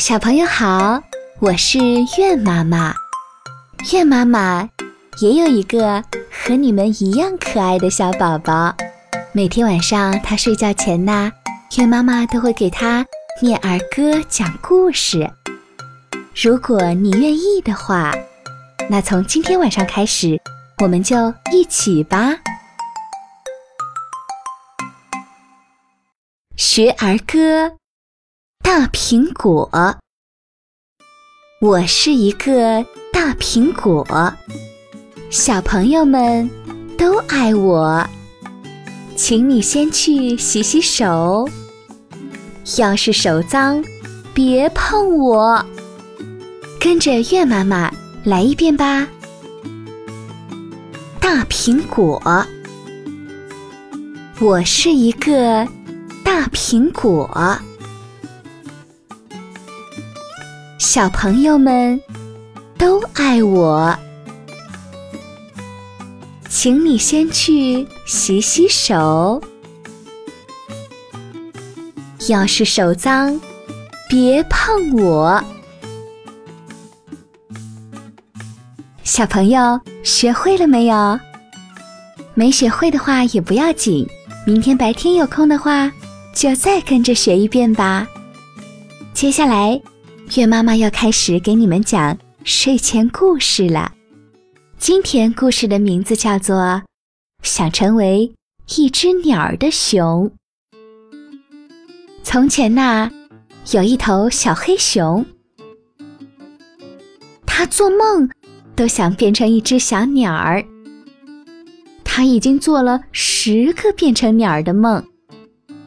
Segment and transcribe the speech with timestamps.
[0.00, 0.98] 小朋友好，
[1.40, 1.78] 我是
[2.16, 2.94] 月妈妈。
[3.92, 4.66] 月妈妈
[5.20, 8.74] 也有一个和你们一样可爱的小宝宝。
[9.32, 11.30] 每天晚上他睡觉前呢，
[11.76, 13.04] 月妈妈都会给他
[13.42, 15.30] 念儿歌、讲故事。
[16.34, 18.10] 如果你愿意的话，
[18.88, 20.40] 那从今天晚上开始，
[20.82, 22.38] 我们就一起吧，
[26.56, 27.76] 学儿歌。
[28.62, 29.68] 大苹果，
[31.60, 34.06] 我是一个大苹果，
[35.30, 36.48] 小朋友们
[36.96, 38.06] 都爱我，
[39.16, 41.48] 请你先去洗洗手，
[42.78, 43.82] 要是手脏，
[44.34, 45.64] 别碰我。
[46.78, 47.90] 跟着月妈妈
[48.24, 49.08] 来一遍吧。
[51.18, 52.22] 大苹果，
[54.38, 55.66] 我是一个
[56.24, 57.28] 大苹果。
[60.92, 62.02] 小朋友们
[62.76, 63.96] 都爱我，
[66.48, 69.40] 请你先去洗洗手。
[72.28, 73.40] 要是手脏，
[74.08, 75.40] 别碰我。
[79.04, 81.20] 小朋友学会了没有？
[82.34, 84.04] 没学会的话也不要紧，
[84.44, 85.92] 明天白天有空的话，
[86.34, 88.08] 就再跟着学一遍吧。
[89.14, 89.80] 接下来。
[90.36, 93.92] 月妈妈要开始给你们讲睡前故事了。
[94.78, 96.56] 今天故事的名字叫做
[97.42, 98.32] 《想成为
[98.76, 100.30] 一只鸟儿的熊》。
[102.22, 103.10] 从前呐，
[103.72, 105.26] 有一头小黑熊，
[107.44, 108.30] 它做梦
[108.76, 110.64] 都想变成一只小鸟儿。
[112.04, 115.04] 它已经做了十个变成鸟儿的梦，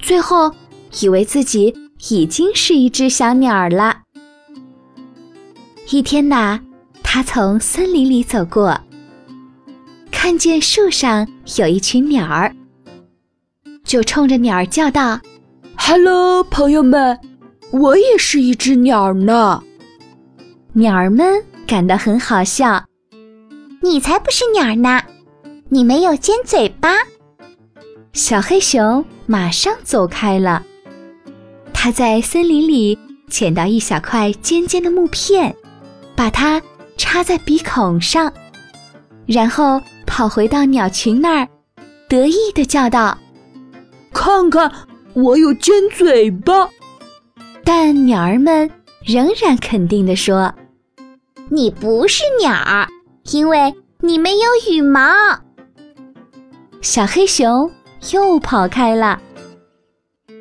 [0.00, 0.52] 最后
[1.00, 1.72] 以为自己
[2.10, 4.00] 已经是一只小鸟儿了。
[5.90, 6.58] 一天呐，
[7.02, 8.78] 他从森林里走过，
[10.10, 12.54] 看见树上有一群鸟儿，
[13.84, 15.20] 就冲着鸟儿叫道
[15.76, 17.18] ：“Hello，朋友们，
[17.70, 19.62] 我也是一只鸟呢。”
[20.72, 22.82] 鸟儿们感到很好笑。
[23.82, 25.02] 你才不是鸟呢，
[25.68, 26.94] 你没有尖嘴巴。
[28.14, 30.64] 小黑熊马上走开了。
[31.74, 32.98] 他在森林里
[33.28, 35.54] 捡到一小块尖尖的木片。
[36.16, 36.60] 把它
[36.96, 38.32] 插在鼻孔上，
[39.26, 41.48] 然后跑回到鸟群那儿，
[42.08, 43.18] 得意地叫道
[44.12, 44.70] ：“看看，
[45.14, 46.68] 我有尖嘴巴！”
[47.64, 48.70] 但鸟儿们
[49.02, 50.54] 仍然肯定地说
[51.50, 52.86] ：“你不是鸟儿，
[53.32, 55.00] 因为你没有羽毛。”
[56.80, 57.70] 小黑熊
[58.12, 59.20] 又跑开了。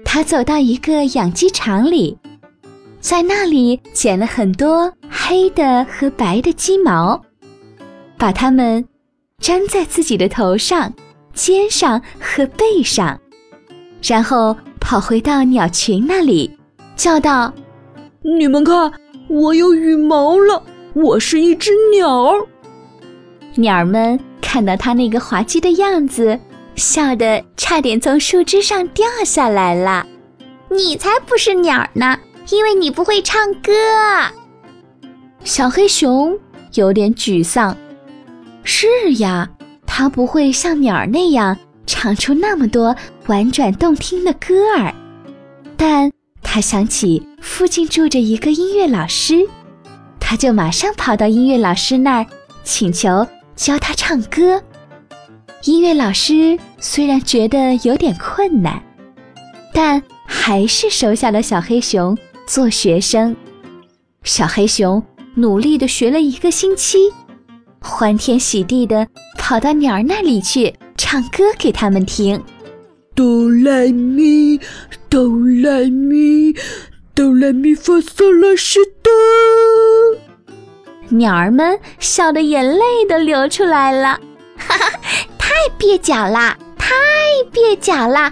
[0.03, 2.17] 他走到一个养鸡场里。
[2.99, 4.89] 在那里捡了很多
[5.25, 7.21] 黑的和白的鸡毛，
[8.17, 8.85] 把它们
[9.39, 10.93] 粘在自己的头上、
[11.33, 13.17] 肩上和背上，
[14.01, 16.51] 然后跑回到鸟群那里，
[16.97, 17.53] 叫道
[18.21, 18.91] ：“你们看，
[19.29, 20.61] 我有羽毛了，
[20.93, 22.33] 我是一只鸟。”
[23.55, 26.37] 鸟儿们看到它那个滑稽的样子，
[26.75, 30.05] 笑得差点从树枝上掉下来了。
[30.69, 32.19] 你才不是鸟呢！
[32.49, 33.71] 因为你不会唱歌，
[35.55, 36.35] 小黑熊
[36.73, 37.77] 有点沮丧。
[38.63, 38.87] 是
[39.19, 39.47] 呀，
[39.85, 41.55] 它不会像鸟儿那样
[41.85, 42.95] 唱出那么多
[43.27, 44.91] 婉转动听的歌儿。
[45.77, 46.11] 但
[46.41, 49.47] 他想起附近住着一个音乐老师，
[50.19, 52.25] 他就马上跑到音乐老师那儿，
[52.63, 53.23] 请求
[53.55, 54.59] 教他唱歌。
[55.65, 58.81] 音乐老师虽然觉得有点困难，
[59.71, 62.17] 但还是收下了小黑熊。
[62.47, 63.35] 做学生，
[64.23, 65.01] 小黑熊
[65.35, 67.11] 努力的学了一个星期，
[67.79, 69.07] 欢天喜地的
[69.37, 72.41] 跑到鸟儿那里去唱歌给他们听。
[73.15, 74.59] 哆来咪，
[75.09, 75.23] 哆
[75.61, 76.53] 来咪，
[77.15, 79.11] 哆来咪发嗦啦西哆。
[81.09, 84.19] 鸟儿们笑得眼泪都流出来了，
[84.57, 84.99] 哈哈，
[85.37, 86.93] 太蹩脚啦，太
[87.51, 88.31] 蹩脚啦！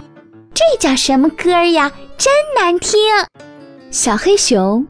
[0.54, 1.90] 这叫什么歌呀？
[2.16, 3.00] 真难听。
[3.90, 4.86] 小黑熊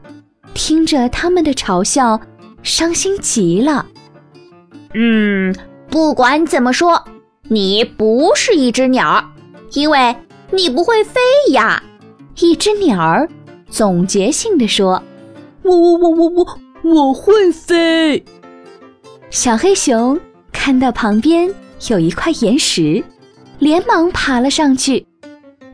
[0.53, 2.19] 听着他们的嘲笑，
[2.61, 3.85] 伤心极了。
[4.93, 5.55] 嗯，
[5.89, 7.03] 不管怎么说，
[7.47, 9.23] 你不是一只鸟，
[9.73, 10.15] 因为
[10.51, 11.19] 你不会飞
[11.51, 11.81] 呀。
[12.39, 13.27] 一只鸟儿
[13.69, 15.01] 总结性地说
[15.63, 18.23] ：“我我我我我我会飞。”
[19.29, 20.19] 小黑熊
[20.51, 21.51] 看到旁边
[21.89, 23.03] 有一块岩石，
[23.59, 25.05] 连忙爬了上去。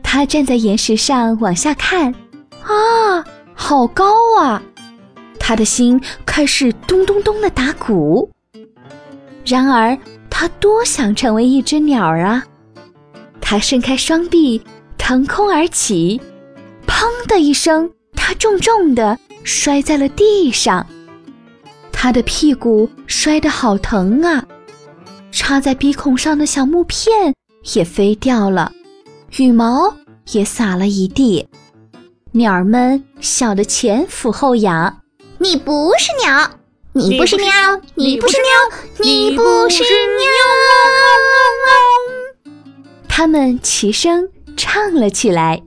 [0.02, 2.14] 他站在岩石上往下看。
[2.62, 3.24] 啊，
[3.54, 4.04] 好高
[4.38, 4.62] 啊！
[5.50, 8.30] 他的心开始咚咚咚的打鼓。
[9.44, 9.98] 然而，
[10.30, 12.44] 他多想成为一只鸟儿啊！
[13.40, 14.62] 他伸开双臂，
[14.96, 16.20] 腾空而起，
[16.86, 20.86] 砰的一声，他重重的摔在了地上。
[21.90, 24.46] 他的屁股摔得好疼啊！
[25.32, 27.34] 插在鼻孔上的小木片
[27.74, 28.70] 也飞掉了，
[29.38, 29.92] 羽毛
[30.30, 31.44] 也洒了一地。
[32.30, 34.96] 鸟儿们笑得前俯后仰。
[35.42, 36.50] 你不是鸟，
[36.92, 37.50] 你不是鸟，
[37.94, 38.44] 你不是鸟，
[39.02, 40.26] 你不是鸟。
[43.08, 45.62] 他们齐声唱了起来。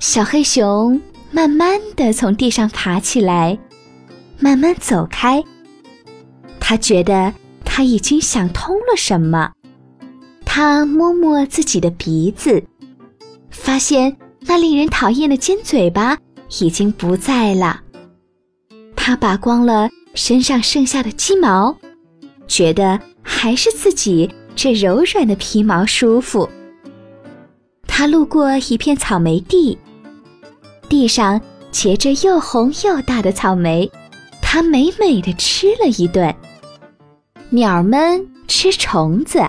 [0.00, 1.00] 小黑熊
[1.30, 3.56] 慢慢的从地上爬起来，
[4.40, 5.44] 慢慢走开。
[6.58, 7.32] 他觉得
[7.64, 9.52] 他已经想通了什么。
[10.44, 12.64] 他摸摸自己的鼻子，
[13.50, 16.18] 发现那令人讨厌的尖嘴巴
[16.58, 17.82] 已经不在了。
[19.06, 21.72] 他拔光了身上剩下的鸡毛，
[22.48, 26.48] 觉得还是自己这柔软的皮毛舒服。
[27.86, 29.78] 他路过一片草莓地，
[30.88, 33.88] 地上结着又红又大的草莓，
[34.42, 36.34] 他美美的吃了一顿。
[37.50, 39.48] 鸟儿们吃虫子，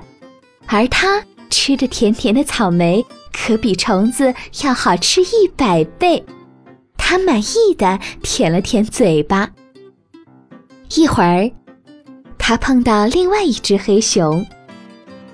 [0.67, 4.31] 而他吃的甜甜的草莓可比虫子
[4.63, 6.23] 要好吃一百倍。
[7.09, 9.49] 他满意的舔了舔嘴巴。
[10.97, 11.49] 一会儿，
[12.37, 14.45] 他碰到另外一只黑熊。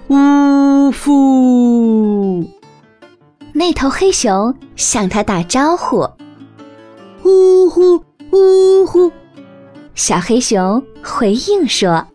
[0.10, 2.48] 呜呼！
[3.54, 6.08] 那头黑熊向他打招呼。
[7.24, 7.96] 呜呼
[8.30, 9.12] 呜呼！
[9.96, 12.06] 小黑熊回应说：“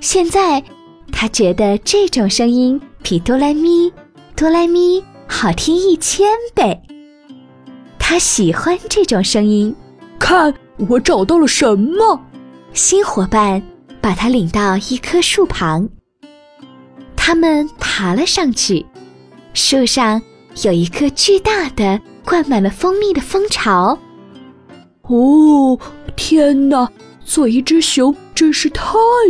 [0.00, 0.64] 现在，
[1.12, 3.92] 他觉得这种声音比哆来咪、
[4.34, 6.80] 哆来咪好听一千倍。”
[8.12, 9.74] 他喜欢这种声音。
[10.18, 12.20] 看，我找到了什么？
[12.74, 13.62] 新伙伴
[14.02, 15.88] 把他领到一棵树旁。
[17.16, 18.84] 他们爬了上去。
[19.54, 20.20] 树上
[20.62, 23.98] 有一个巨大的、灌满了蜂蜜的蜂巢。
[25.04, 25.78] 哦，
[26.14, 26.86] 天哪！
[27.24, 28.84] 做一只熊真是太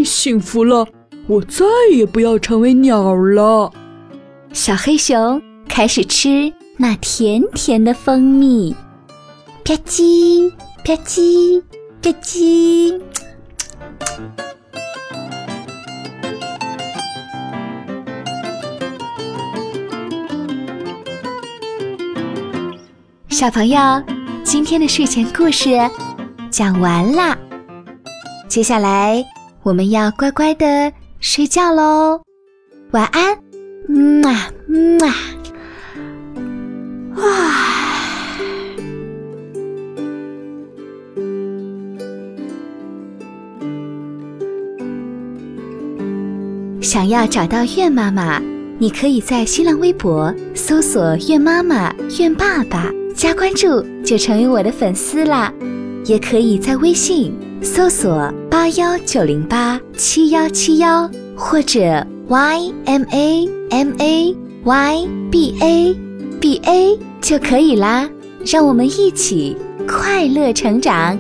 [0.05, 0.85] 幸福了。
[1.29, 3.73] 我再也不要成为鸟了。
[4.53, 6.53] 小黑熊开始吃。
[6.79, 8.75] 那甜甜的蜂蜜，
[9.63, 10.51] 吧唧
[10.85, 11.61] 吧唧
[12.01, 13.01] 吧唧。
[23.29, 23.79] 小朋友，
[24.43, 25.71] 今天的睡前故事
[26.51, 27.37] 讲完啦。
[28.49, 29.25] 接下来
[29.63, 32.21] 我们要乖乖的睡觉喽，
[32.93, 33.39] 晚安，
[33.89, 35.15] 嗯啊嗯啊。
[37.17, 37.59] 啊！
[46.81, 48.43] 想要找到月妈妈，
[48.79, 55.53] 你可以在新浪微博搜索“月妈妈”“月爸爸”，加关注就成为我的粉丝啦。
[56.05, 57.33] 也可以在微信
[57.63, 65.97] 搜索“八幺九零八七幺七幺”或者 “y m a m a y b a
[66.43, 66.99] b a”。
[67.23, 68.11] 就可以啦，
[68.45, 69.57] 让我们一起
[69.87, 71.17] 快乐成长。